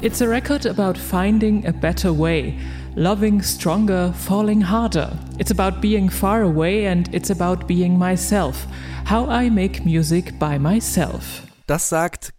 [0.00, 2.56] It's a record about finding a better way,
[2.94, 5.10] loving stronger, falling harder.
[5.40, 8.68] It's about being far away and it's about being myself.
[9.06, 11.42] How I make music by myself.
[11.66, 12.32] Das sagt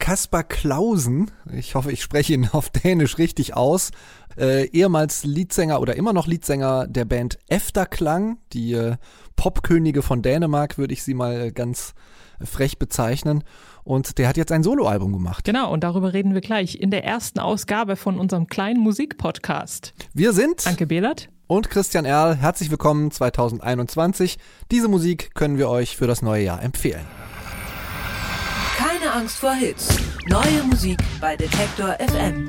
[0.00, 1.30] Kaspar Klausen.
[1.52, 3.92] Ich hoffe, ich spreche ihn auf Dänisch richtig aus.
[4.36, 8.96] Äh, ehemals Leadsänger oder immer noch Leadsänger der Band Efterklang, die äh,
[9.36, 11.94] Popkönige von Dänemark, würde ich sie mal ganz
[12.42, 13.44] frech bezeichnen.
[13.84, 15.44] Und der hat jetzt ein Soloalbum gemacht.
[15.44, 19.92] Genau, und darüber reden wir gleich in der ersten Ausgabe von unserem kleinen Musikpodcast.
[20.14, 22.34] Wir sind Anke Behlert und Christian Erl.
[22.34, 24.38] Herzlich willkommen 2021.
[24.70, 27.04] Diese Musik können wir euch für das neue Jahr empfehlen.
[28.76, 29.98] Keine Angst vor Hits.
[30.28, 32.46] Neue Musik bei Detektor FM.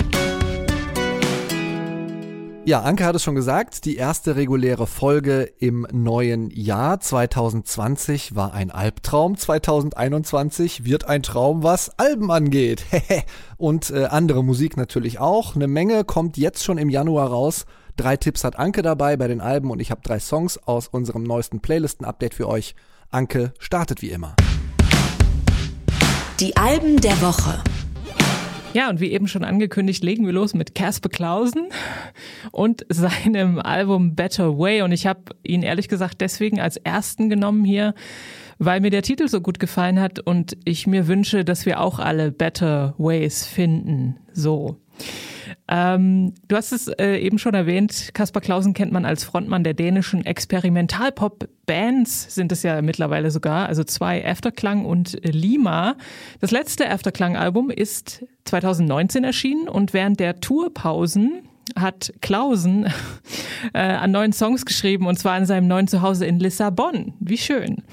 [2.68, 8.56] Ja, Anke hat es schon gesagt, die erste reguläre Folge im neuen Jahr 2020 war
[8.56, 12.84] ein Albtraum, 2021 wird ein Traum, was Alben angeht.
[13.58, 15.56] Und äh, andere Musik natürlich auch.
[15.56, 17.68] Eine Menge kommt jetzt schon im Januar raus.
[17.98, 21.22] Drei Tipps hat Anke dabei bei den Alben und ich habe drei Songs aus unserem
[21.22, 22.74] neuesten Playlisten-Update für euch.
[23.12, 24.36] Anke startet wie immer.
[26.40, 27.64] Die Alben der Woche.
[28.76, 31.70] Ja, und wie eben schon angekündigt, legen wir los mit Casper Clausen
[32.52, 34.82] und seinem Album Better Way.
[34.82, 37.94] Und ich habe ihn ehrlich gesagt deswegen als ersten genommen hier,
[38.58, 42.00] weil mir der Titel so gut gefallen hat und ich mir wünsche, dass wir auch
[42.00, 44.18] alle Better Ways finden.
[44.34, 44.76] So.
[45.68, 49.74] Ähm, du hast es äh, eben schon erwähnt, Kaspar Klausen kennt man als Frontmann der
[49.74, 55.96] dänischen Experimentalpop-Bands, sind es ja mittlerweile sogar, also zwei Afterklang und Lima.
[56.40, 61.42] Das letzte Afterklang-Album ist 2019 erschienen und während der Tourpausen
[61.76, 62.86] hat Klausen
[63.74, 67.14] äh, an neuen Songs geschrieben und zwar an seinem neuen Zuhause in Lissabon.
[67.20, 67.84] Wie schön.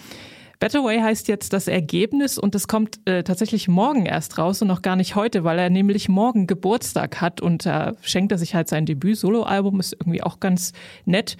[0.62, 4.68] Better Way heißt jetzt das Ergebnis und es kommt äh, tatsächlich morgen erst raus und
[4.68, 8.54] noch gar nicht heute, weil er nämlich morgen Geburtstag hat und da schenkt er sich
[8.54, 10.72] halt sein Debüt-Solo-Album, ist irgendwie auch ganz
[11.04, 11.36] nett.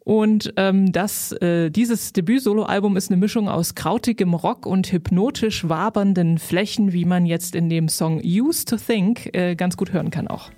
[0.00, 6.36] Und ähm, das, äh, dieses Debüt-Solo-Album ist eine Mischung aus krautigem Rock und hypnotisch wabernden
[6.36, 10.28] Flächen, wie man jetzt in dem Song Used to Think äh, ganz gut hören kann
[10.28, 10.50] auch.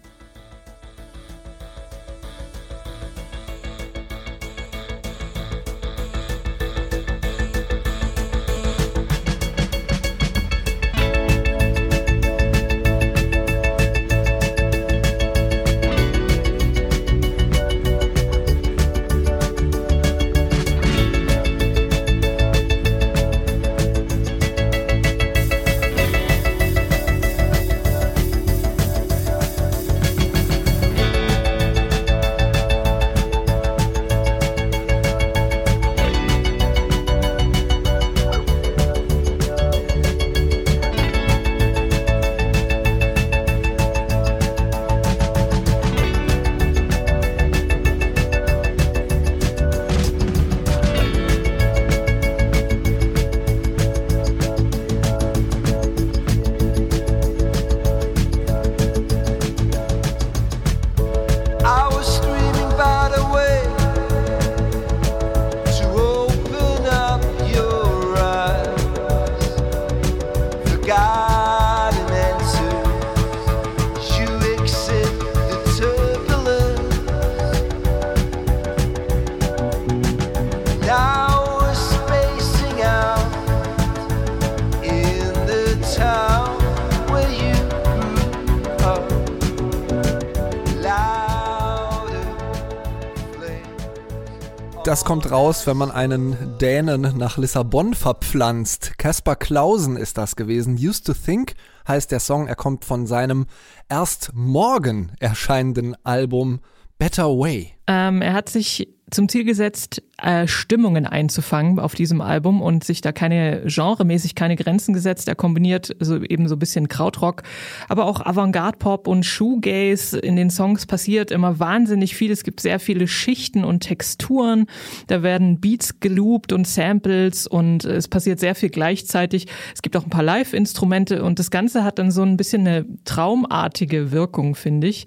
[95.03, 98.99] Das kommt raus, wenn man einen Dänen nach Lissabon verpflanzt.
[98.99, 100.77] Caspar Clausen ist das gewesen.
[100.77, 101.55] Used to Think
[101.89, 102.47] heißt der Song.
[102.47, 103.47] Er kommt von seinem
[103.89, 106.61] erst morgen erscheinenden Album
[107.03, 107.73] Better Way.
[107.89, 113.01] Ähm, er hat sich zum Ziel gesetzt, äh, Stimmungen einzufangen auf diesem Album und sich
[113.01, 115.27] da keine genremäßig keine Grenzen gesetzt.
[115.27, 117.43] Er kombiniert so eben so ein bisschen Krautrock,
[117.89, 120.16] aber auch Avantgarde-Pop und Shoegaze.
[120.16, 122.31] In den Songs passiert immer wahnsinnig viel.
[122.31, 124.66] Es gibt sehr viele Schichten und Texturen.
[125.09, 129.48] Da werden Beats geloopt und Samples und es passiert sehr viel gleichzeitig.
[129.75, 132.87] Es gibt auch ein paar Live-Instrumente und das Ganze hat dann so ein bisschen eine
[133.05, 135.07] traumartige Wirkung, finde ich.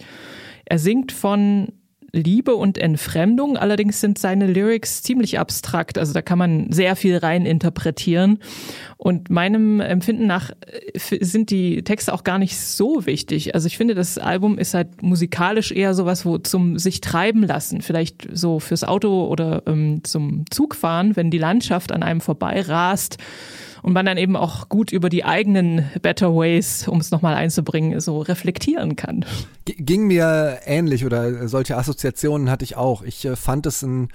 [0.66, 1.72] Er singt von
[2.16, 3.58] Liebe und Entfremdung.
[3.58, 5.98] Allerdings sind seine Lyrics ziemlich abstrakt.
[5.98, 8.40] Also da kann man sehr viel rein interpretieren.
[8.98, 13.54] Und meinem Empfinden nach äh, sind die Texte auch gar nicht so wichtig.
[13.54, 17.82] Also ich finde, das Album ist halt musikalisch eher sowas, wo zum sich treiben lassen.
[17.82, 23.18] Vielleicht so fürs Auto oder ähm, zum Zugfahren, wenn die Landschaft an einem vorbei rast
[23.86, 28.00] und man dann eben auch gut über die eigenen Better Ways, um es nochmal einzubringen,
[28.00, 29.26] so reflektieren kann.
[29.66, 33.04] Ging mir ähnlich oder solche Assoziationen hatte ich auch.
[33.04, 34.08] Ich äh, fand es ein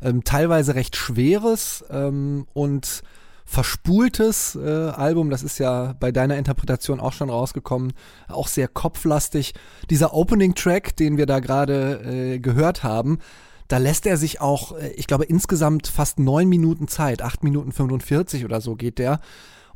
[0.00, 3.02] ähm, teilweise recht schweres ähm, und
[3.44, 7.94] verspultes äh, Album, das ist ja bei deiner Interpretation auch schon rausgekommen,
[8.28, 9.54] auch sehr kopflastig.
[9.90, 13.18] Dieser Opening-Track, den wir da gerade äh, gehört haben,
[13.68, 17.72] da lässt er sich auch, äh, ich glaube, insgesamt fast neun Minuten Zeit, acht Minuten
[17.72, 19.20] 45 oder so geht der.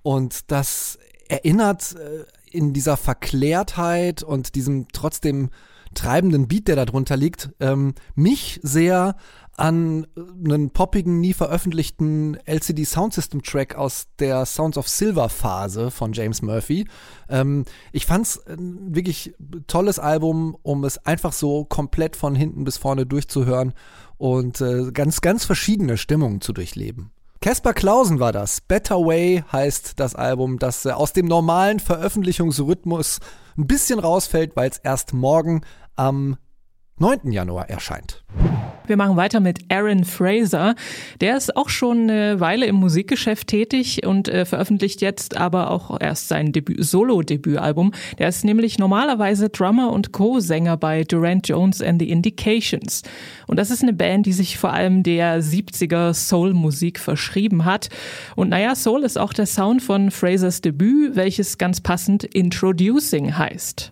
[0.03, 0.99] Und das
[1.29, 5.51] erinnert äh, in dieser Verklärtheit und diesem trotzdem
[5.95, 9.17] treibenden Beat, der da drunter liegt, ähm, mich sehr
[9.57, 16.15] an einen poppigen, nie veröffentlichten LCD Soundsystem Track aus der Sounds of Silver Phase von
[16.15, 16.87] James Murphy.
[17.29, 19.35] Ähm, ich fand's ein wirklich
[19.67, 23.75] tolles Album, um es einfach so komplett von hinten bis vorne durchzuhören
[24.17, 27.11] und äh, ganz, ganz verschiedene Stimmungen zu durchleben.
[27.43, 28.61] Caspar Clausen war das.
[28.61, 33.21] Better Way heißt das Album, das äh, aus dem normalen Veröffentlichungsrhythmus
[33.57, 35.63] ein bisschen rausfällt, weil es erst morgen
[35.97, 36.37] am
[37.01, 37.33] 9.
[37.33, 38.23] Januar erscheint.
[38.87, 40.75] Wir machen weiter mit Aaron Fraser.
[41.23, 45.99] Der ist auch schon eine Weile im Musikgeschäft tätig und äh, veröffentlicht jetzt aber auch
[45.99, 47.93] erst sein Debüt, Solo-Debütalbum.
[48.19, 53.03] Der ist nämlich normalerweise Drummer und Co-Sänger bei Durant Jones and the Indications.
[53.47, 57.89] Und das ist eine Band, die sich vor allem der 70er Soul-Musik verschrieben hat.
[58.37, 63.91] Und naja, Soul ist auch der Sound von Frasers Debüt, welches ganz passend Introducing heißt.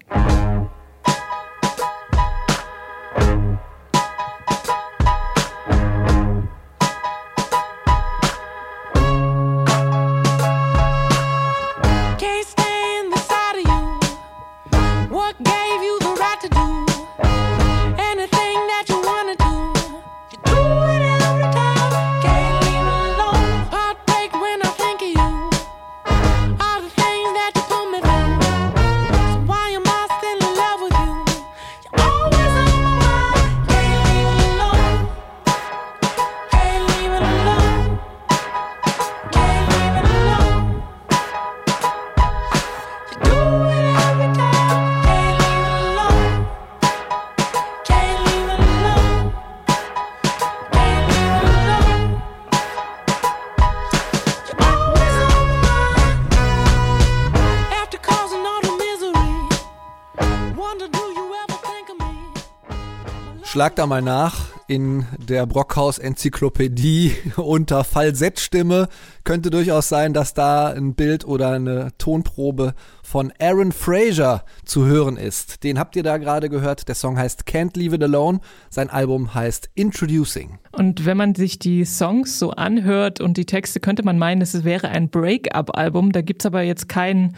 [63.79, 68.89] Da mal nach in der Brockhaus Enzyklopädie unter Falsettstimme.
[69.23, 75.17] Könnte durchaus sein, dass da ein Bild oder eine Tonprobe von Aaron Fraser zu hören
[75.17, 75.63] ist.
[75.63, 76.89] Den habt ihr da gerade gehört.
[76.89, 78.41] Der Song heißt Can't Leave It Alone.
[78.69, 80.59] Sein Album heißt Introducing.
[80.73, 84.65] Und wenn man sich die Songs so anhört und die Texte, könnte man meinen, es
[84.65, 86.11] wäre ein Break-up-Album.
[86.11, 87.37] Da gibt's aber jetzt keinen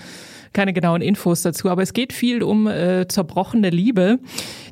[0.52, 4.18] keine genauen Infos dazu, aber es geht viel um äh, zerbrochene Liebe.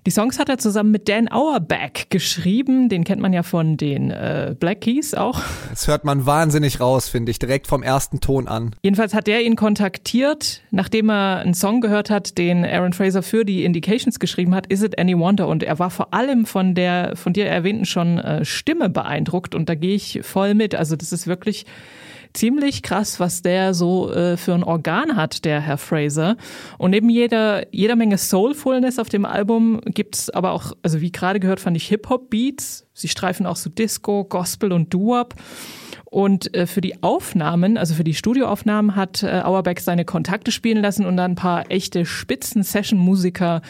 [0.06, 4.10] Die Songs hat er zusammen mit Dan Auerbach geschrieben, den kennt man ja von den
[4.10, 5.40] äh, Black Keys auch.
[5.70, 8.74] Das hört man wahnsinnig raus, finde ich, direkt vom ersten Ton an.
[8.82, 13.44] Jedenfalls hat er ihn kontaktiert, nachdem er einen Song gehört hat, den Aaron Fraser für
[13.44, 15.48] die Indications geschrieben hat, Is It Any Wonder?
[15.48, 19.68] Und er war vor allem von der von dir erwähnten schon äh, Stimme beeindruckt und
[19.68, 20.74] da gehe ich voll mit.
[20.74, 21.66] Also das ist wirklich
[22.32, 26.36] ziemlich krass, was der so äh, für ein Organ hat, der Herr Fraser.
[26.78, 31.40] Und neben jeder, jeder Menge Soulfulness auf dem Album gibt's aber auch, also wie gerade
[31.40, 32.86] gehört, fand ich Hip-Hop-Beats.
[32.94, 35.34] Sie streifen auch so Disco, Gospel und Doo-Wop.
[36.10, 40.78] Und äh, für die Aufnahmen, also für die Studioaufnahmen, hat äh, Auerbach seine Kontakte spielen
[40.78, 43.60] lassen und dann ein paar echte Spitzen-Session-Musiker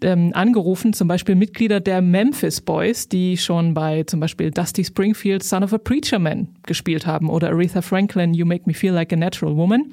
[0.00, 5.44] ähm, angerufen, zum Beispiel Mitglieder der Memphis Boys, die schon bei zum Beispiel Dusty Springfield
[5.44, 9.12] Son of a Preacher Man gespielt haben oder Aretha Franklin You Make Me Feel Like
[9.12, 9.92] a Natural Woman.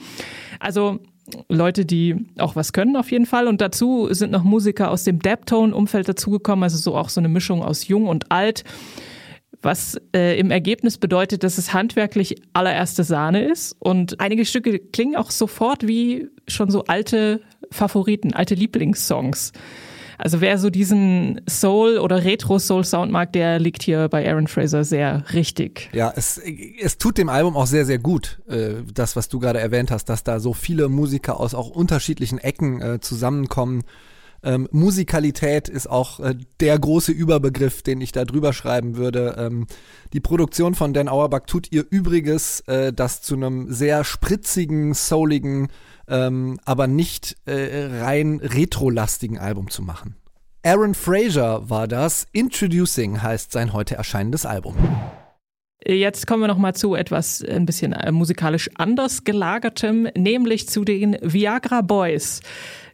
[0.60, 1.00] Also
[1.50, 3.48] Leute, die auch was können auf jeden Fall.
[3.48, 7.63] Und dazu sind noch Musiker aus dem Deptone-Umfeld dazugekommen, also so auch so eine Mischung
[7.63, 8.63] aus jung und alt
[9.62, 13.75] was äh, im Ergebnis bedeutet, dass es handwerklich allererste Sahne ist.
[13.80, 17.41] Und einige Stücke klingen auch sofort wie schon so alte
[17.72, 19.51] Favoriten, alte Lieblingssongs.
[20.18, 25.24] Also wer so diesen Soul- oder Retro-Soul-Sound mag, der liegt hier bei Aaron Fraser sehr
[25.34, 25.89] richtig.
[25.94, 26.39] Ja, es,
[26.80, 30.06] es tut dem Album auch sehr, sehr gut, äh, das, was du gerade erwähnt hast,
[30.06, 33.84] dass da so viele Musiker aus auch unterschiedlichen Ecken äh, zusammenkommen
[34.44, 39.36] ähm, Musikalität ist auch äh, der große Überbegriff, den ich da drüber schreiben würde.
[39.38, 39.68] Ähm,
[40.14, 45.68] die Produktion von Dan Auerbach tut ihr Übriges, äh, das zu einem sehr spritzigen, souligen,
[46.08, 50.16] ähm, aber nicht äh, rein retrolastigen Album zu machen.
[50.64, 52.28] Aaron Fraser war das.
[52.32, 54.76] Introducing heißt sein heute erscheinendes Album.
[55.86, 60.84] Jetzt kommen wir noch mal zu etwas ein bisschen äh, musikalisch anders gelagertem, nämlich zu
[60.84, 62.42] den Viagra Boys.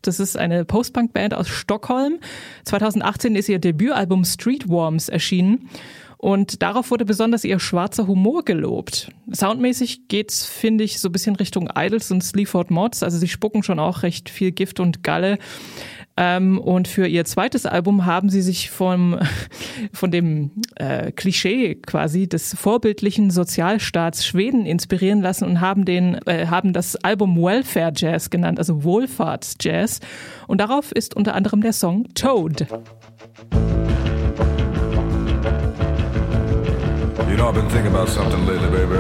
[0.01, 2.20] Das ist eine Post-Punk-Band aus Stockholm.
[2.63, 5.70] 2018 ist ihr Debütalbum Street Worms erschienen.
[6.17, 9.12] Und darauf wurde besonders ihr schwarzer Humor gelobt.
[9.32, 13.03] Soundmäßig geht's, finde ich, so ein bisschen Richtung Idols und Sleaford Mods.
[13.03, 15.38] Also sie spucken schon auch recht viel Gift und Galle.
[16.17, 19.19] Ähm, und für ihr zweites Album haben sie sich vom,
[19.93, 26.47] von dem äh, Klischee quasi des vorbildlichen Sozialstaats Schweden inspirieren lassen und haben den, äh,
[26.47, 30.00] haben das Album Welfare Jazz genannt, also Wohlfahrtsjazz.
[30.47, 32.65] Und darauf ist unter anderem der Song Toad.
[37.29, 38.97] You know, I've been thinking about something lately, baby.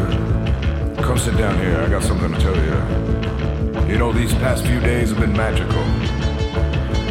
[1.01, 3.91] Come sit down here, I got something to tell you.
[3.91, 5.81] You know, these past few days have been magical.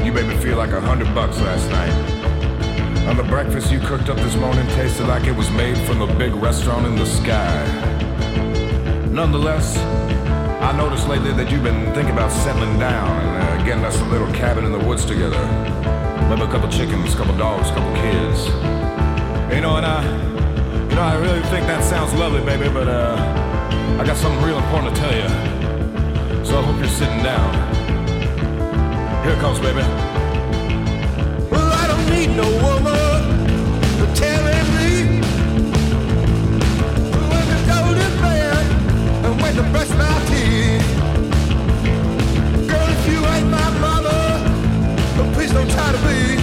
[0.07, 1.91] You made me feel like a hundred bucks last night.
[3.09, 6.07] And the breakfast you cooked up this morning tasted like it was made from a
[6.15, 7.67] big restaurant in the sky.
[9.11, 9.77] Nonetheless,
[10.63, 14.05] I noticed lately that you've been thinking about settling down and uh, getting us a
[14.05, 15.45] little cabin in the woods together.
[16.29, 18.47] Maybe a couple chickens, a couple dogs, a couple kids.
[19.53, 20.05] You know, and I
[20.89, 24.59] you know, I really think that sounds lovely, baby, but uh, I got something real
[24.59, 26.45] important to tell you.
[26.45, 27.96] So I hope you're sitting down.
[29.27, 29.83] Here it comes, baby.
[31.51, 33.49] Well, I don't need no woman
[33.99, 34.55] to tell me
[37.27, 38.65] when to go to bed
[39.27, 40.87] and when to brush my teeth.
[42.71, 44.23] Girl, if you ain't my mother,
[45.35, 46.39] please don't try to be.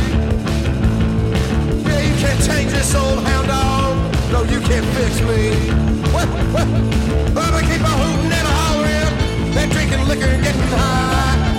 [1.87, 3.95] Yeah, you can't change this old hound dog.
[4.33, 5.55] No, you can't fix me.
[6.11, 6.27] What?
[6.51, 6.67] What?
[7.53, 9.11] I keep on hooting and hollering,
[9.57, 11.52] and drinking liquor and getting high.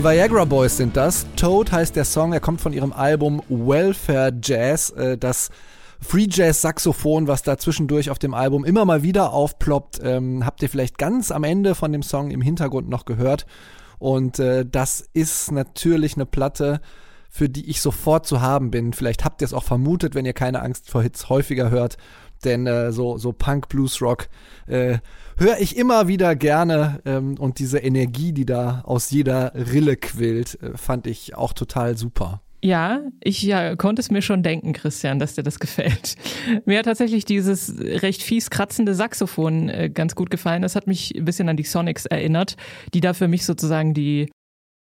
[0.00, 1.26] Die Viagra Boys sind das.
[1.36, 5.50] Toad heißt der Song, er kommt von ihrem Album Welfare Jazz, äh, das
[6.00, 10.62] Free Jazz Saxophon, was da zwischendurch auf dem Album immer mal wieder aufploppt, ähm, habt
[10.62, 13.44] ihr vielleicht ganz am Ende von dem Song im Hintergrund noch gehört.
[13.98, 16.80] Und äh, das ist natürlich eine Platte,
[17.28, 18.94] für die ich sofort zu haben bin.
[18.94, 21.98] Vielleicht habt ihr es auch vermutet, wenn ihr keine Angst vor Hits häufiger hört.
[22.44, 24.28] Denn äh, so, so Punk, Blues, Rock
[24.66, 24.98] äh,
[25.36, 27.00] höre ich immer wieder gerne.
[27.04, 31.96] Ähm, und diese Energie, die da aus jeder Rille quillt, äh, fand ich auch total
[31.96, 32.40] super.
[32.62, 36.16] Ja, ich ja, konnte es mir schon denken, Christian, dass dir das gefällt.
[36.66, 40.60] Mir hat tatsächlich dieses recht fies kratzende Saxophon äh, ganz gut gefallen.
[40.60, 42.56] Das hat mich ein bisschen an die Sonics erinnert,
[42.92, 44.30] die da für mich sozusagen die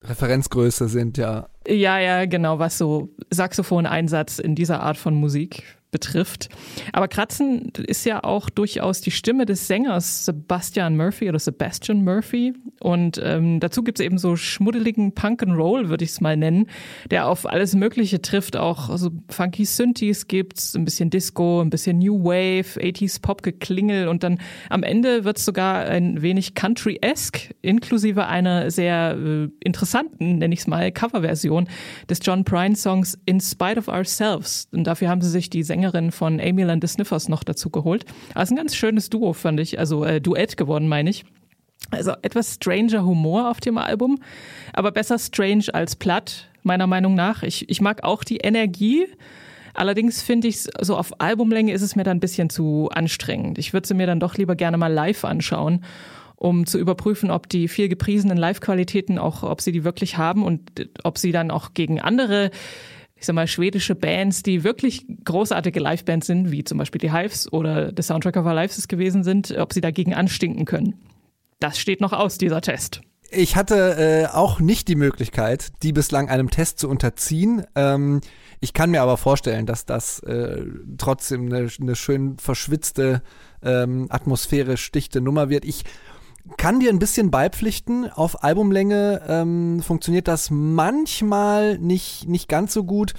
[0.03, 1.49] Referenzgröße sind, ja.
[1.67, 6.49] Ja, ja, genau, was so Saxophoneinsatz in dieser Art von Musik betrifft.
[6.91, 12.53] Aber Kratzen ist ja auch durchaus die Stimme des Sängers Sebastian Murphy oder Sebastian Murphy.
[12.79, 16.67] Und ähm, dazu gibt es eben so schmuddeligen Punk Roll, würde ich es mal nennen,
[17.09, 18.57] der auf alles Mögliche trifft.
[18.57, 24.23] Auch so funky Synthes gibt's, ein bisschen Disco, ein bisschen New Wave, 80s Pop-Geklingel und
[24.23, 24.39] dann
[24.69, 30.61] am Ende wird es sogar ein wenig Country-esque, inklusive einer sehr äh, interessanten, nenne ich
[30.61, 31.69] es mal, Coverversion
[32.09, 34.67] des John Prine-Songs In Spite of Ourselves.
[34.71, 37.69] Und dafür haben sie sich die Sänger Sängerin von Amy Land the Sniffers noch dazu
[37.69, 38.05] geholt.
[38.33, 39.77] Also ein ganz schönes Duo, fand ich.
[39.77, 41.23] Also äh, Duett geworden, meine ich.
[41.91, 44.19] Also etwas stranger Humor auf dem Album,
[44.73, 47.43] aber besser strange als platt, meiner Meinung nach.
[47.43, 49.05] Ich, ich mag auch die Energie.
[49.75, 53.59] Allerdings finde ich so auf Albumlänge ist es mir dann ein bisschen zu anstrengend.
[53.59, 55.85] Ich würde sie mir dann doch lieber gerne mal live anschauen,
[56.35, 60.89] um zu überprüfen, ob die viel gepriesenen Live-Qualitäten auch, ob sie die wirklich haben und
[61.03, 62.49] ob sie dann auch gegen andere
[63.19, 67.51] ich sag mal, schwedische Bands, die wirklich großartige Livebands sind, wie zum Beispiel die Hives
[67.51, 70.95] oder The Soundtrack of Our Lives gewesen sind, ob sie dagegen anstinken können.
[71.59, 73.01] Das steht noch aus, dieser Test.
[73.29, 77.65] Ich hatte äh, auch nicht die Möglichkeit, die bislang einem Test zu unterziehen.
[77.75, 78.21] Ähm,
[78.59, 80.63] ich kann mir aber vorstellen, dass das äh,
[80.97, 83.21] trotzdem eine, eine schön verschwitzte,
[83.61, 85.65] ähm, atmosphärisch dichte Nummer wird.
[85.65, 85.83] Ich
[86.57, 88.09] kann dir ein bisschen beipflichten.
[88.09, 93.13] Auf Albumlänge ähm, funktioniert das manchmal nicht, nicht ganz so gut.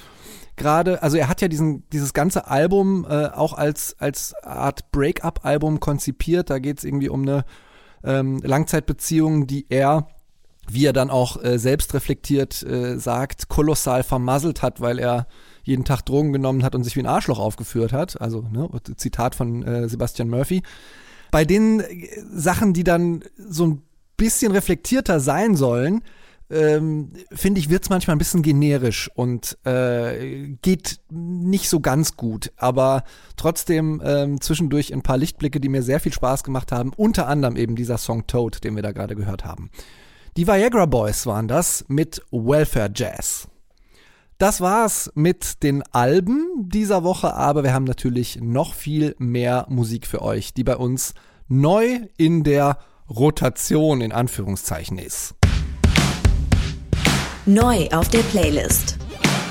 [0.56, 5.80] Gerade, also er hat ja diesen, dieses ganze Album äh, auch als, als Art Break-up-Album
[5.80, 6.50] konzipiert.
[6.50, 7.44] Da geht es irgendwie um eine
[8.02, 10.08] ähm, Langzeitbeziehung, die er,
[10.68, 15.28] wie er dann auch äh, selbst reflektiert äh, sagt, kolossal vermasselt hat, weil er
[15.62, 18.20] jeden Tag Drogen genommen hat und sich wie ein Arschloch aufgeführt hat.
[18.20, 20.62] Also, ne, Zitat von äh, Sebastian Murphy
[21.30, 23.82] bei den äh, Sachen, die dann so ein
[24.16, 26.02] bisschen reflektierter sein sollen,
[26.50, 32.16] ähm, finde ich, wird es manchmal ein bisschen generisch und äh, geht nicht so ganz
[32.16, 32.52] gut.
[32.56, 33.04] Aber
[33.36, 36.92] trotzdem ähm, zwischendurch ein paar Lichtblicke, die mir sehr viel Spaß gemacht haben.
[36.96, 39.70] Unter anderem eben dieser Song Toad, den wir da gerade gehört haben.
[40.36, 43.48] Die Viagra Boys waren das mit Welfare Jazz.
[44.40, 50.06] Das war's mit den Alben dieser Woche, aber wir haben natürlich noch viel mehr Musik
[50.06, 51.14] für euch, die bei uns
[51.48, 52.78] neu in der
[53.10, 55.34] Rotation in Anführungszeichen ist.
[57.46, 58.96] Neu auf der Playlist.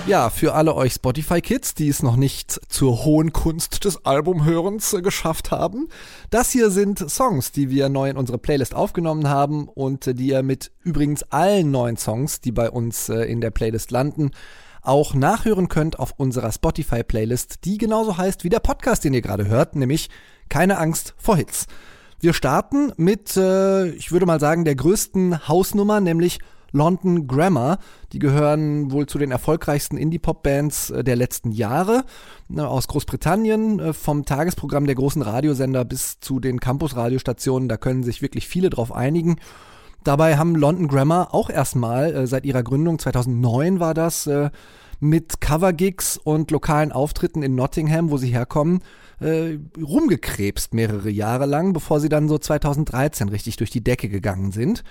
[0.05, 5.01] Ja, für alle euch Spotify-Kids, die es noch nicht zur hohen Kunst des Albumhörens äh,
[5.01, 5.89] geschafft haben.
[6.29, 10.27] Das hier sind Songs, die wir neu in unsere Playlist aufgenommen haben und äh, die
[10.27, 14.31] ihr mit übrigens allen neuen Songs, die bei uns äh, in der Playlist landen,
[14.87, 19.47] auch nachhören könnt auf unserer Spotify-Playlist, die genauso heißt wie der Podcast, den ihr gerade
[19.47, 20.09] hört, nämlich
[20.49, 21.67] Keine Angst vor Hits.
[22.19, 26.39] Wir starten mit, äh, ich würde mal sagen, der größten Hausnummer, nämlich
[26.71, 27.79] London Grammar.
[28.11, 32.05] Die gehören wohl zu den erfolgreichsten Indie-Pop-Bands äh, der letzten Jahre
[32.47, 33.79] ne, aus Großbritannien.
[33.79, 38.69] Äh, vom Tagesprogramm der großen Radiosender bis zu den Campus-Radiostationen, da können sich wirklich viele
[38.69, 39.37] drauf einigen.
[40.07, 44.51] Dabei haben London Grammar auch erstmal äh, seit ihrer Gründung 2009 war das äh,
[45.01, 48.79] mit Covergigs und lokalen Auftritten in Nottingham, wo sie herkommen,
[49.19, 54.53] äh, rumgekrebst mehrere Jahre lang, bevor sie dann so 2013 richtig durch die Decke gegangen
[54.53, 54.85] sind.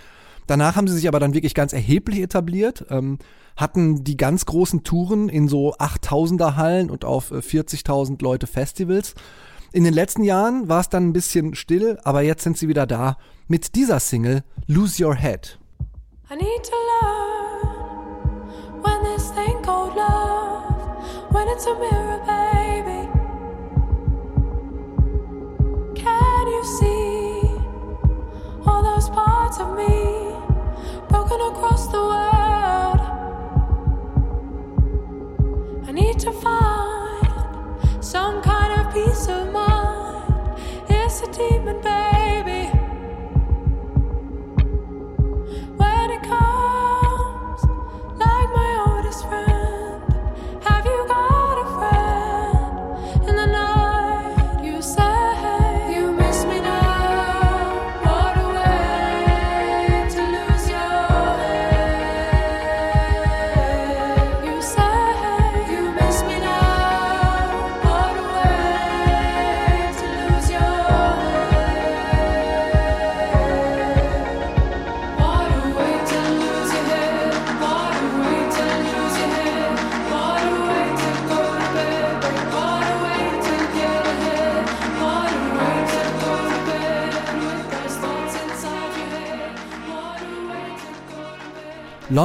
[0.46, 3.18] Danach haben sie sich aber dann wirklich ganz erheblich etabliert, ähm,
[3.56, 9.14] hatten die ganz großen Touren in so 8000er Hallen und auf 40.000 äh, Leute Festivals.
[9.76, 12.86] In den letzten Jahren war es dann ein bisschen still, aber jetzt sind sie wieder
[12.86, 15.58] da mit dieser Single Lose Your Head.
[16.30, 18.40] I need to learn
[18.82, 20.64] when this thing called love,
[21.30, 23.06] when it's a mirror, baby.
[25.94, 27.42] Can you see
[28.64, 30.32] all those parts of me?
[31.10, 33.00] broken across the world.
[35.86, 38.65] I need to find some kind
[41.36, 42.05] demon, baby.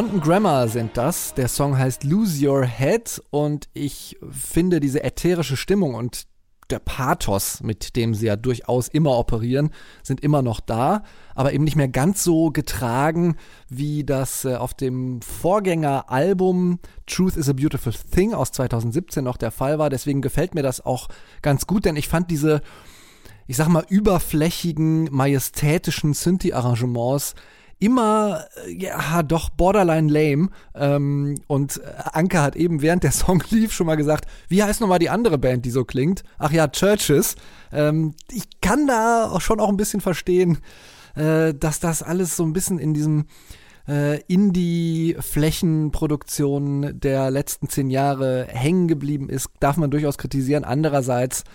[0.02, 1.36] London Grammar sind das.
[1.36, 6.26] Der Song heißt Lose Your Head und ich finde diese ätherische Stimmung und
[6.72, 9.70] der Pathos, mit dem sie ja durchaus immer operieren,
[10.02, 11.04] sind immer noch da,
[11.36, 13.36] aber eben nicht mehr ganz so getragen,
[13.70, 19.52] wie das äh, auf dem Vorgängeralbum Truth is a Beautiful Thing aus 2017 noch der
[19.52, 19.92] Fall war.
[19.92, 21.10] Deswegen gefällt mir das auch
[21.44, 22.64] ganz gut, denn ich fand diese,
[23.46, 27.36] ich sag mal, überflächigen, majestätischen Synthi-Arrangements
[27.82, 30.48] immer, äh, ja, doch borderline lame.
[30.74, 31.82] Ähm, und äh,
[32.14, 35.38] Anke hat eben während der Song lief schon mal gesagt, wie heißt nochmal die andere
[35.38, 36.24] Band, die so klingt?
[36.38, 37.36] Ach ja, Churches.
[37.74, 40.60] Ähm, ich kann da schon auch ein bisschen verstehen,
[41.16, 43.26] äh, dass das alles so ein bisschen in diesem
[43.88, 50.64] äh, Indie-Flächenproduktion der letzten zehn Jahre hängen geblieben ist, darf man durchaus kritisieren.
[50.64, 51.46] Andererseits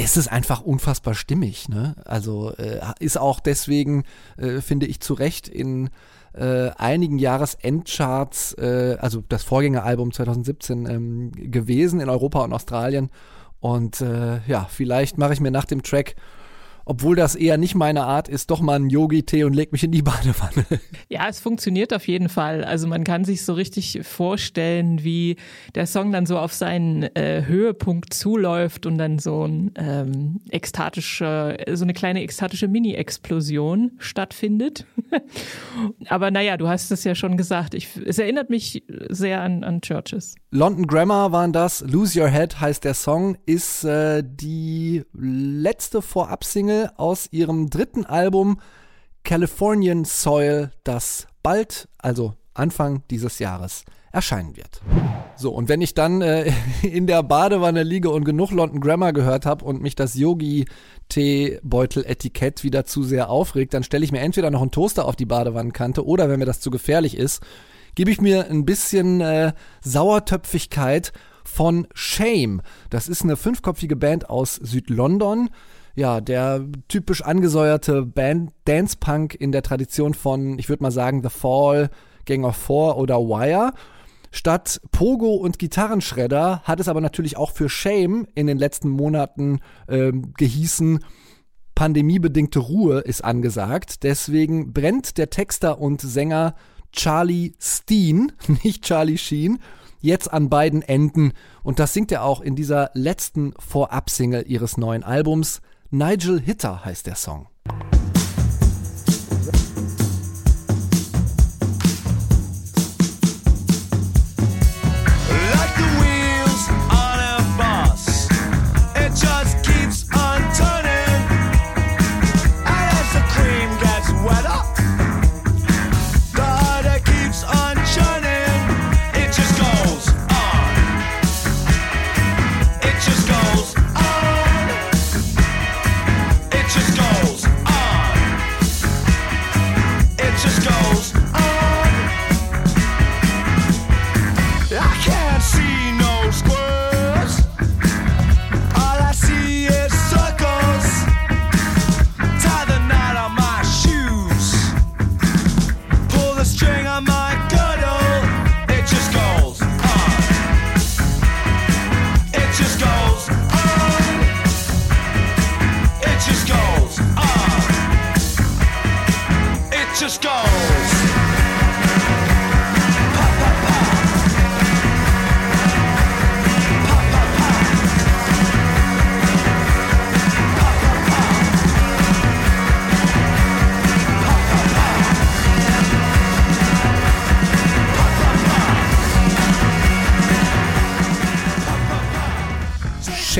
[0.00, 1.68] ist es einfach unfassbar stimmig.
[1.68, 1.94] Ne?
[2.04, 4.04] Also äh, ist auch deswegen,
[4.36, 5.90] äh, finde ich, zu Recht in
[6.32, 13.10] äh, einigen Jahresendcharts, äh, also das Vorgängeralbum 2017 ähm, gewesen in Europa und Australien.
[13.58, 16.16] Und äh, ja, vielleicht mache ich mir nach dem Track
[16.84, 19.92] obwohl das eher nicht meine Art ist, doch mal einen Yogi-Tee und leg mich in
[19.92, 20.66] die Badewanne.
[21.08, 22.64] Ja, es funktioniert auf jeden Fall.
[22.64, 25.36] Also man kann sich so richtig vorstellen, wie
[25.74, 31.56] der Song dann so auf seinen äh, Höhepunkt zuläuft und dann so ein ähm, ekstatische,
[31.72, 34.86] so eine kleine ekstatische Mini-Explosion stattfindet.
[36.08, 37.74] Aber naja, du hast es ja schon gesagt.
[37.74, 40.36] Ich, es erinnert mich sehr an, an Churches.
[40.50, 41.80] London Grammar waren das.
[41.80, 48.60] Lose Your Head heißt der Song, ist äh, die letzte Vorab-Single aus ihrem dritten Album
[49.24, 54.80] Californian Soil, das bald, also Anfang dieses Jahres, erscheinen wird.
[55.36, 59.46] So, und wenn ich dann äh, in der Badewanne liege und genug London Grammar gehört
[59.46, 64.62] habe und mich das Yogi-Teebeutel-Etikett wieder zu sehr aufregt, dann stelle ich mir entweder noch
[64.62, 67.40] einen Toaster auf die Badewannenkante oder, wenn mir das zu gefährlich ist,
[67.94, 71.12] gebe ich mir ein bisschen äh, Sauertöpfigkeit
[71.44, 72.62] von Shame.
[72.90, 75.50] Das ist eine fünfköpfige Band aus Südlondon.
[76.00, 81.22] Ja, der typisch angesäuerte Band Dance Punk in der Tradition von, ich würde mal sagen,
[81.22, 81.90] The Fall,
[82.24, 83.74] Gang of Four oder Wire.
[84.30, 89.60] Statt Pogo und Gitarrenschredder hat es aber natürlich auch für Shame in den letzten Monaten
[89.90, 91.04] ähm, gehießen,
[91.74, 94.02] pandemiebedingte Ruhe ist angesagt.
[94.02, 96.54] Deswegen brennt der Texter und Sänger
[96.92, 98.32] Charlie Steen,
[98.64, 99.58] nicht Charlie Sheen,
[100.00, 101.32] jetzt an beiden Enden.
[101.62, 105.60] Und das singt er auch in dieser letzten Vorab-Single ihres neuen Albums.
[105.92, 107.48] Nigel Hitter heißt der Song.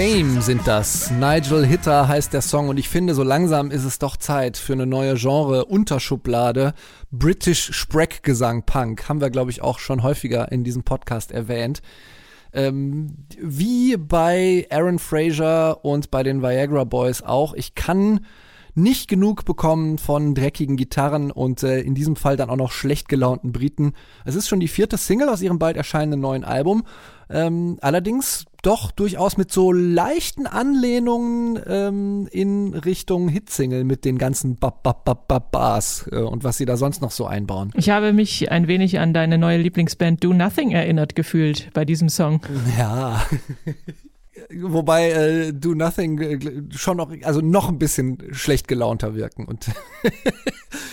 [0.00, 1.10] Shame sind das.
[1.10, 4.72] Nigel Hitter heißt der Song und ich finde, so langsam ist es doch Zeit für
[4.72, 6.72] eine neue Genre-Unterschublade.
[7.10, 9.10] British Sprague-Gesang Punk.
[9.10, 11.82] Haben wir, glaube ich, auch schon häufiger in diesem Podcast erwähnt.
[12.54, 17.52] Ähm, wie bei Aaron Fraser und bei den Viagra Boys auch.
[17.52, 18.20] Ich kann
[18.74, 23.08] nicht genug bekommen von dreckigen Gitarren und äh, in diesem Fall dann auch noch schlecht
[23.08, 23.92] gelaunten Briten.
[24.24, 26.84] Es ist schon die vierte Single aus ihrem bald erscheinenden neuen Album.
[27.28, 34.56] Ähm, allerdings doch durchaus mit so leichten Anlehnungen ähm, in Richtung Hitsingle mit den ganzen
[34.56, 37.72] Bab Bab Bab Bab Bars äh, und was sie da sonst noch so einbauen.
[37.74, 42.08] Ich habe mich ein wenig an deine neue Lieblingsband Do Nothing erinnert gefühlt bei diesem
[42.08, 42.40] Song.
[42.78, 43.24] Ja.
[44.54, 49.66] Wobei äh, Do Nothing äh, schon noch, also noch ein bisschen schlecht gelaunter wirken und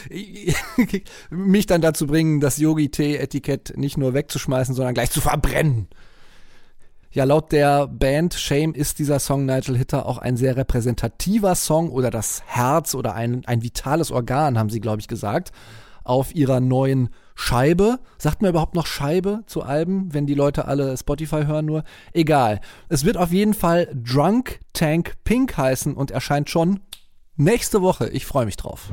[1.30, 5.88] mich dann dazu bringen, das Yogi-Tee-Etikett nicht nur wegzuschmeißen, sondern gleich zu verbrennen.
[7.18, 11.90] Ja, laut der Band Shame ist dieser Song Nigel Hitter auch ein sehr repräsentativer Song
[11.90, 15.52] oder das Herz oder ein, ein vitales Organ, haben sie, glaube ich, gesagt,
[16.04, 17.98] auf ihrer neuen Scheibe.
[18.20, 21.84] Sagt man überhaupt noch Scheibe zu Alben, wenn die Leute alle Spotify hören nur?
[22.14, 22.62] Egal.
[22.88, 26.82] Es wird auf jeden Fall Drunk Tank Pink heißen und erscheint schon
[27.36, 28.10] nächste Woche.
[28.10, 28.92] Ich freue mich drauf.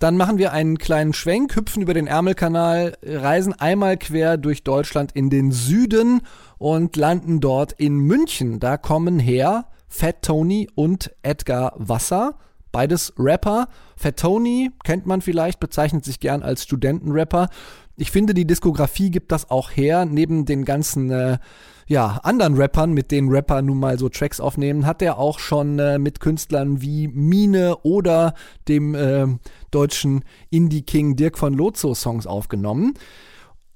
[0.00, 5.12] Dann machen wir einen kleinen Schwenk, hüpfen über den Ärmelkanal, reisen einmal quer durch Deutschland
[5.12, 6.20] in den Süden
[6.58, 8.60] und landen dort in München.
[8.60, 12.36] Da kommen her Fat Tony und Edgar Wasser.
[12.70, 13.68] Beides Rapper.
[13.96, 17.48] Fat Tony kennt man vielleicht, bezeichnet sich gern als Studentenrapper.
[18.00, 20.04] Ich finde, die Diskografie gibt das auch her.
[20.04, 21.38] Neben den ganzen äh,
[21.88, 25.80] ja, anderen Rappern, mit denen Rapper nun mal so Tracks aufnehmen, hat er auch schon
[25.80, 28.34] äh, mit Künstlern wie Mine oder
[28.68, 29.26] dem äh,
[29.72, 32.94] deutschen Indie-King Dirk von Lozo Songs aufgenommen.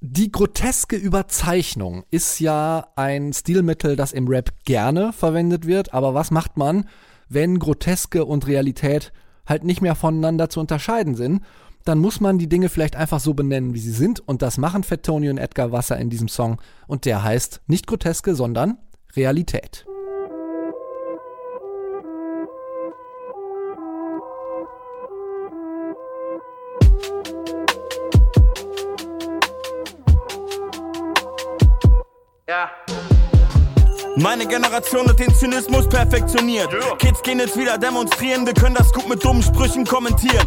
[0.01, 6.31] Die groteske Überzeichnung ist ja ein Stilmittel, das im Rap gerne verwendet wird, aber was
[6.31, 6.89] macht man,
[7.29, 9.13] wenn Groteske und Realität
[9.47, 11.43] halt nicht mehr voneinander zu unterscheiden sind?
[11.85, 14.21] Dann muss man die Dinge vielleicht einfach so benennen, wie sie sind.
[14.21, 16.61] Und das machen Fat Tony und Edgar Wasser in diesem Song.
[16.87, 18.79] Und der heißt nicht Groteske, sondern
[19.15, 19.85] Realität.
[34.17, 36.69] Meine Generation hat den Zynismus perfektioniert.
[36.99, 40.47] Kids gehen jetzt wieder demonstrieren, wir können das gut mit dummen Sprüchen kommentieren.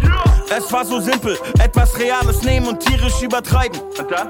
[0.56, 3.80] Es war so simpel, etwas Reales nehmen und tierisch übertreiben.
[3.98, 4.30] Und dann?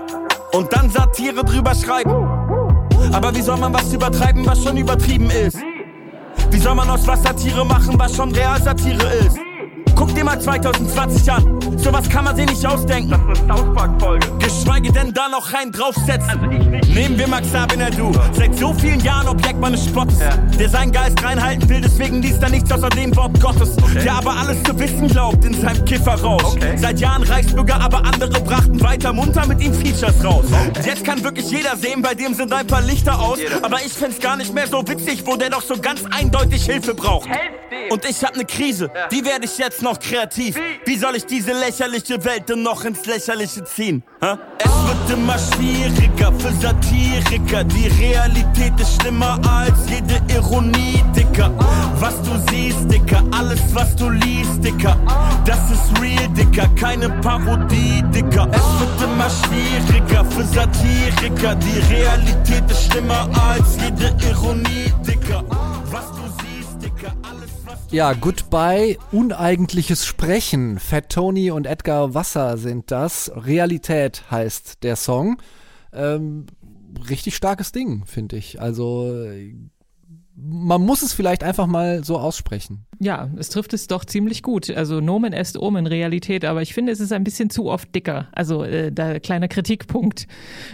[0.56, 2.12] und dann Satire drüber schreiben.
[3.14, 5.58] Aber wie soll man was übertreiben, was schon übertrieben ist?
[6.50, 9.38] Wie soll man aus was Satire machen, was schon real Satire ist?
[9.96, 11.60] Guck dir mal 2020 an.
[11.78, 13.12] Sowas kann man sich nicht ausdenken.
[13.12, 14.28] Das ist eine South Park-Folge.
[14.40, 16.30] Geschweige denn da noch rein draufsetzen.
[16.30, 16.96] Also ich nicht.
[16.96, 18.12] Nehmen wir Max Abinadu.
[18.34, 20.20] Seit so vielen Jahren Objekt meines Spottes.
[20.20, 20.36] Ja.
[20.60, 23.78] Der seinen Geist reinhalten will, deswegen liest er nichts außer dem Wort Gottes.
[23.78, 24.04] Okay.
[24.04, 26.44] Der aber alles zu wissen glaubt in seinem Kifferrausch.
[26.44, 26.78] Okay.
[26.78, 30.46] Seit Jahren Reichsbürger, aber andere brachten weiter munter mit ihm Features raus.
[30.48, 30.90] Okay.
[30.90, 33.40] Jetzt kann wirklich jeder sehen, bei dem sind ein paar Lichter aus.
[33.40, 33.64] Jeder.
[33.64, 36.94] Aber ich find's gar nicht mehr so witzig, wo der doch so ganz eindeutig Hilfe
[36.94, 37.30] braucht.
[37.90, 39.08] Und ich hab ne Krise, ja.
[39.08, 40.56] die werde ich jetzt noch kreativ.
[40.86, 44.04] Wie soll ich diese lächerliche Welt denn noch ins Lächerliche ziehen?
[44.22, 47.64] Es wird immer schwieriger für Satiriker.
[47.64, 51.52] Die Realität ist schlimmer als jede Ironie, Dicker.
[52.00, 54.96] Was du siehst, Dicker, alles was du liest, Dicker.
[55.46, 58.48] Das ist real, Dicker, keine Parodie, Dicker.
[58.52, 61.56] Es wird immer schwieriger für Satiriker.
[61.56, 65.44] Die Realität ist schlimmer als jede Ironie, Dicker.
[65.92, 67.45] Was du siehst, Dicker, alles
[67.92, 70.80] ja, Goodbye, uneigentliches Sprechen.
[70.80, 73.32] Fat Tony und Edgar Wasser sind das.
[73.36, 75.38] Realität heißt der Song.
[75.94, 76.46] Ähm,
[77.10, 78.60] richtig starkes Ding, finde ich.
[78.60, 79.30] Also
[80.48, 82.86] man muss es vielleicht einfach mal so aussprechen.
[83.00, 84.70] Ja, es trifft es doch ziemlich gut.
[84.70, 88.28] Also Nomen est Omen, Realität, aber ich finde, es ist ein bisschen zu oft dicker.
[88.32, 90.28] Also äh, da kleiner Kritikpunkt,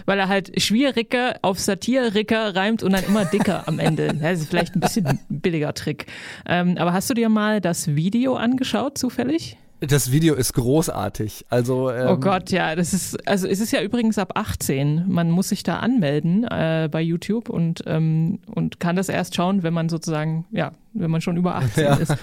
[0.06, 4.12] weil er halt schwieriger auf Satiriker reimt und dann immer dicker am Ende.
[4.22, 6.06] Das ist vielleicht ein bisschen billiger Trick.
[6.46, 9.58] Ähm, aber hast du dir mal das Video angeschaut, zufällig?
[9.88, 11.46] Das Video ist großartig.
[11.48, 15.06] Also ähm oh Gott, ja, das ist also es ist ja übrigens ab 18.
[15.08, 19.64] Man muss sich da anmelden äh, bei YouTube und ähm, und kann das erst schauen,
[19.64, 21.94] wenn man sozusagen ja, wenn man schon über 18 ja.
[21.94, 22.14] ist.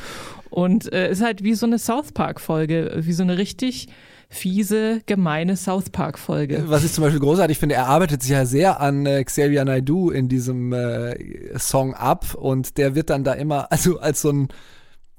[0.49, 3.89] Und äh, ist halt wie so eine South Park Folge, wie so eine richtig
[4.29, 6.63] fiese, gemeine South Park Folge.
[6.67, 10.11] Was ich zum Beispiel großartig finde, er arbeitet sich ja sehr an äh, Xavier Naidoo
[10.11, 14.47] in diesem äh, Song ab und der wird dann da immer also als so ein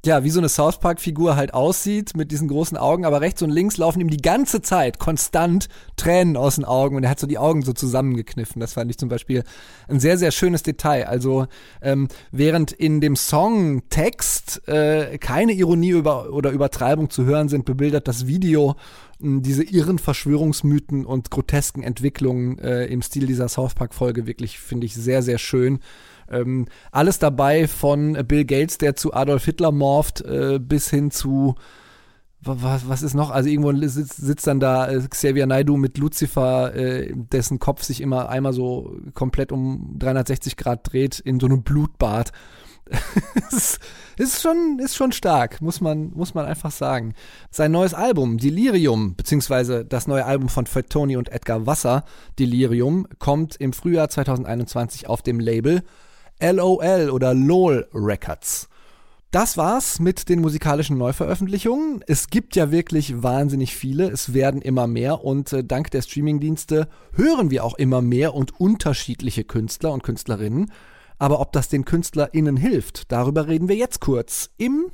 [0.07, 3.51] ja, wie so eine South Park-Figur halt aussieht, mit diesen großen Augen, aber rechts und
[3.51, 7.27] links laufen ihm die ganze Zeit konstant Tränen aus den Augen und er hat so
[7.27, 8.61] die Augen so zusammengekniffen.
[8.61, 9.45] Das fand ich zum Beispiel
[9.89, 11.07] ein sehr, sehr schönes Detail.
[11.07, 11.47] Also
[11.83, 18.09] ähm, während in dem Songtext äh, keine Ironie über, oder Übertreibung zu hören sind, bebildert
[18.09, 18.77] das Video
[19.23, 24.87] äh, diese irren Verschwörungsmythen und grotesken Entwicklungen äh, im Stil dieser South Park-Folge wirklich, finde
[24.87, 25.81] ich, sehr, sehr schön.
[26.31, 31.55] Ähm, alles dabei von Bill Gates, der zu Adolf Hitler morpht, äh, bis hin zu
[32.43, 33.31] was, was ist noch?
[33.31, 38.01] Also irgendwo sitzt, sitzt dann da äh, Xavier Naidu mit Lucifer, äh, dessen Kopf sich
[38.01, 42.33] immer einmal so komplett um 360 Grad dreht in so einem Blutbad.
[43.53, 43.79] ist,
[44.17, 47.15] ist, schon, ist schon stark, muss man, muss man einfach sagen.
[47.51, 52.05] Sein neues Album, Delirium, beziehungsweise das neue Album von Fred Tony und Edgar Wasser,
[52.39, 55.83] Delirium, kommt im Frühjahr 2021 auf dem Label
[56.41, 58.69] LOL oder LOL Records.
[59.31, 62.03] Das war's mit den musikalischen Neuveröffentlichungen.
[62.09, 66.89] Es gibt ja wirklich wahnsinnig viele, es werden immer mehr und äh, dank der Streamingdienste
[67.15, 70.73] hören wir auch immer mehr und unterschiedliche Künstler und Künstlerinnen.
[71.19, 74.87] Aber ob das den KünstlerInnen hilft, darüber reden wir jetzt kurz im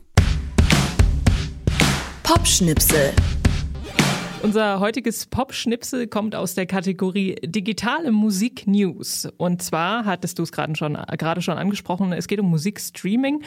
[2.22, 3.12] Popschnipsel.
[4.46, 9.28] Unser heutiges Pop-Schnipsel kommt aus der Kategorie Digitale Musik News.
[9.38, 10.96] Und zwar hattest du es gerade schon,
[11.40, 13.42] schon angesprochen, es geht um Musikstreaming.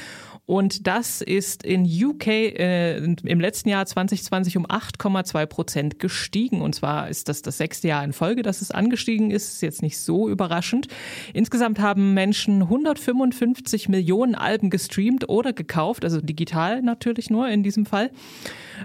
[0.46, 6.60] Und das ist in UK äh, im letzten Jahr 2020 um 8,2 Prozent gestiegen.
[6.62, 9.54] Und zwar ist das das sechste Jahr in Folge, dass es angestiegen ist.
[9.54, 10.90] Ist jetzt nicht so überraschend.
[11.34, 17.86] Insgesamt haben Menschen 155 Millionen Alben gestreamt oder gekauft, also digital natürlich nur in diesem
[17.86, 18.12] Fall.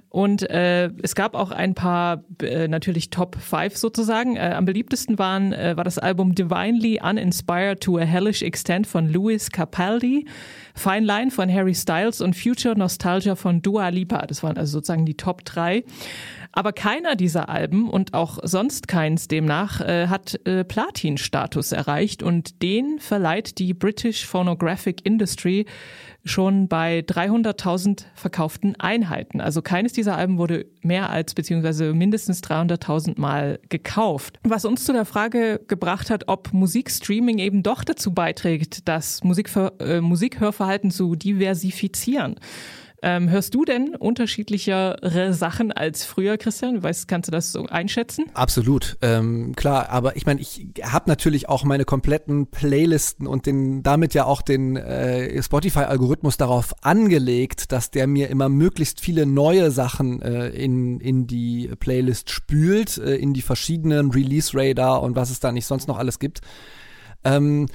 [0.09, 4.37] Und äh, es gab auch ein paar äh, natürlich Top 5 sozusagen.
[4.37, 9.13] Äh, am beliebtesten waren, äh, war das Album Divinely Uninspired to a Hellish Extent von
[9.13, 10.27] Louis Capaldi,
[10.75, 14.27] Fine Line von Harry Styles und Future Nostalgia von Dua Lipa.
[14.27, 15.85] Das waren also sozusagen die Top 3.
[16.57, 22.63] Aber keiner dieser Alben und auch sonst keins demnach äh, hat äh, Platin-Status erreicht und
[22.63, 25.67] den verleiht die British Phonographic Industry
[26.25, 29.41] schon bei 300.000 verkauften Einheiten.
[29.41, 34.39] Also keines dieser Alben wurde mehr als beziehungsweise mindestens 300.000 Mal gekauft.
[34.43, 39.73] Was uns zu der Frage gebracht hat, ob Musikstreaming eben doch dazu beiträgt, das Musikver
[39.81, 40.01] äh,
[40.65, 42.37] Musikhörverhalten zu diversifizieren.
[43.03, 46.83] Ähm, hörst du denn unterschiedlichere Sachen als früher, Christian?
[46.83, 48.25] Weißt, kannst du das so einschätzen?
[48.33, 49.91] Absolut, ähm, klar.
[49.91, 54.41] Aber ich meine, ich habe natürlich auch meine kompletten Playlisten und den damit ja auch
[54.41, 60.99] den äh, Spotify-Algorithmus darauf angelegt, dass der mir immer möglichst viele neue Sachen äh, in,
[60.99, 65.89] in die Playlist spült, äh, in die verschiedenen Release-Radar und was es da nicht sonst
[65.89, 66.41] noch alles gibt.
[67.23, 67.67] Ähm,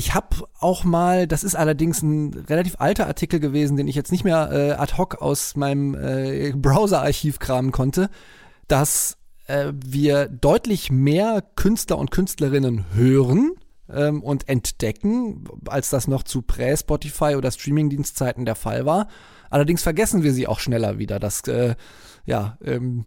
[0.00, 4.10] ich habe auch mal, das ist allerdings ein relativ alter Artikel gewesen, den ich jetzt
[4.10, 8.08] nicht mehr äh, ad hoc aus meinem äh, Browser-Archiv kramen konnte,
[8.66, 13.52] dass äh, wir deutlich mehr Künstler und Künstlerinnen hören
[13.90, 19.06] ähm, und entdecken, als das noch zu Prä-Spotify oder Streamingdienstzeiten der Fall war.
[19.50, 21.18] Allerdings vergessen wir sie auch schneller wieder.
[21.18, 21.74] Das, äh,
[22.24, 23.04] ja, ähm,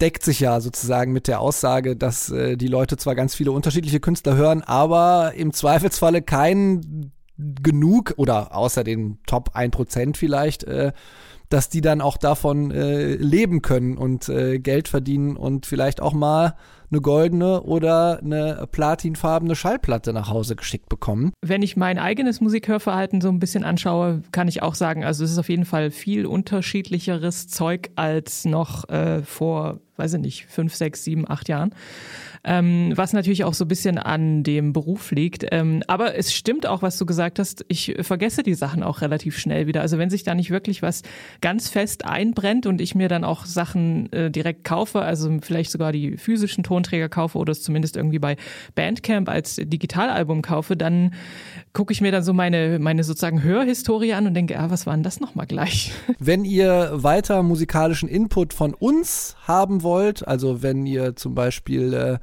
[0.00, 4.00] deckt sich ja sozusagen mit der Aussage, dass äh, die Leute zwar ganz viele unterschiedliche
[4.00, 10.92] Künstler hören, aber im Zweifelsfalle kein genug oder außer den Top 1% vielleicht, äh,
[11.48, 16.12] dass die dann auch davon äh, leben können und äh, Geld verdienen und vielleicht auch
[16.12, 16.56] mal
[16.90, 21.32] eine goldene oder eine platinfarbene Schallplatte nach Hause geschickt bekommen.
[21.44, 25.32] Wenn ich mein eigenes Musikhörverhalten so ein bisschen anschaue, kann ich auch sagen, also es
[25.32, 30.74] ist auf jeden Fall viel unterschiedlicheres Zeug als noch äh, vor, weiß ich nicht, fünf,
[30.74, 31.74] sechs, sieben, acht Jahren
[32.46, 35.44] ähm, was natürlich auch so ein bisschen an dem Beruf liegt.
[35.50, 39.36] Ähm, aber es stimmt auch, was du gesagt hast, ich vergesse die Sachen auch relativ
[39.36, 39.80] schnell wieder.
[39.80, 41.02] Also wenn sich da nicht wirklich was
[41.40, 45.90] ganz fest einbrennt und ich mir dann auch Sachen äh, direkt kaufe, also vielleicht sogar
[45.90, 48.36] die physischen Tonträger kaufe oder es zumindest irgendwie bei
[48.76, 51.14] Bandcamp als Digitalalbum kaufe, dann
[51.72, 54.94] gucke ich mir dann so meine, meine sozusagen Hörhistorie an und denke, ah, was war
[54.94, 55.92] denn das nochmal gleich?
[56.20, 62.18] Wenn ihr weiter musikalischen Input von uns haben wollt, also wenn ihr zum Beispiel äh,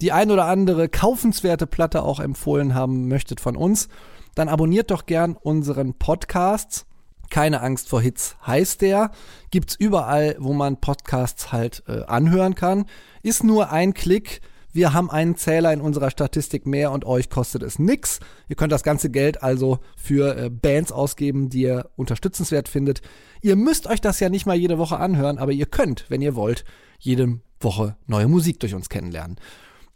[0.00, 3.88] die ein oder andere kaufenswerte Platte auch empfohlen haben möchtet von uns,
[4.34, 6.86] dann abonniert doch gern unseren Podcast.
[7.30, 9.10] Keine Angst vor Hits heißt der.
[9.50, 12.86] Gibt's überall, wo man Podcasts halt äh, anhören kann.
[13.22, 14.40] Ist nur ein Klick.
[14.72, 18.20] Wir haben einen Zähler in unserer Statistik mehr und euch kostet es nix.
[18.48, 23.02] Ihr könnt das ganze Geld also für äh, Bands ausgeben, die ihr unterstützenswert findet.
[23.42, 26.36] Ihr müsst euch das ja nicht mal jede Woche anhören, aber ihr könnt, wenn ihr
[26.36, 26.64] wollt,
[26.98, 29.36] jede Woche neue Musik durch uns kennenlernen.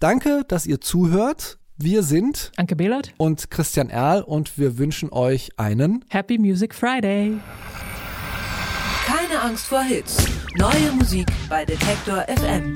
[0.02, 1.60] Danke, dass ihr zuhört.
[1.76, 7.38] Wir sind Anke Behlert und Christian Erl und wir wünschen euch einen Happy Music Friday.
[9.06, 10.26] Keine Angst vor Hits.
[10.56, 12.74] Neue Musik bei Detektor FM.